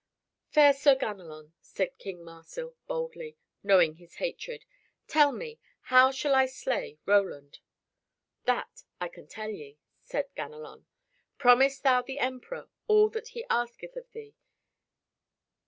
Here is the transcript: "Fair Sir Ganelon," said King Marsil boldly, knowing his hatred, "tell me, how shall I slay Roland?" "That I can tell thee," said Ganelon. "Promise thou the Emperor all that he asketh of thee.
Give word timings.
"Fair 0.49 0.73
Sir 0.73 0.95
Ganelon," 0.95 1.53
said 1.61 1.99
King 1.99 2.23
Marsil 2.23 2.73
boldly, 2.87 3.37
knowing 3.61 3.97
his 3.97 4.15
hatred, 4.15 4.65
"tell 5.07 5.31
me, 5.31 5.59
how 5.93 6.09
shall 6.09 6.33
I 6.33 6.47
slay 6.47 6.97
Roland?" 7.05 7.59
"That 8.45 8.81
I 8.99 9.09
can 9.09 9.27
tell 9.27 9.49
thee," 9.51 9.77
said 10.01 10.33
Ganelon. 10.35 10.87
"Promise 11.37 11.81
thou 11.81 12.01
the 12.01 12.17
Emperor 12.17 12.67
all 12.87 13.09
that 13.09 13.27
he 13.27 13.45
asketh 13.47 13.95
of 13.95 14.11
thee. 14.11 14.33